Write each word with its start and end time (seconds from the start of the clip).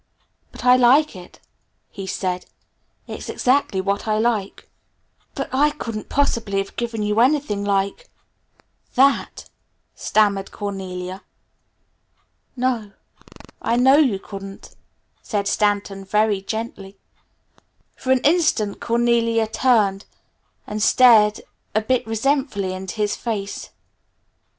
"But 0.51 0.65
I 0.65 0.77
like 0.77 1.15
it," 1.15 1.39
he 1.91 2.07
said. 2.07 2.47
"It's 3.05 3.29
exactly 3.29 3.79
what 3.79 4.07
I 4.07 4.17
like." 4.17 4.67
"But 5.35 5.47
I 5.53 5.69
couldn't 5.69 6.09
possibly 6.09 6.57
have 6.57 6.75
given 6.75 7.03
you 7.03 7.19
anything 7.19 7.63
like 7.63 8.09
that," 8.95 9.47
stammered 9.93 10.51
Cornelia. 10.51 11.21
"No, 12.55 12.93
I 13.61 13.75
know 13.75 13.97
you 13.97 14.17
couldn't," 14.17 14.75
said 15.21 15.47
Stanton 15.47 16.03
very 16.03 16.41
gently. 16.41 16.97
For 17.95 18.11
an 18.11 18.21
instant 18.21 18.81
Cornelia 18.81 19.45
turned 19.45 20.05
and 20.65 20.81
stared 20.81 21.41
a 21.75 21.81
bit 21.81 22.07
resentfully 22.07 22.73
into 22.73 22.95
his 22.95 23.15
face. 23.15 23.69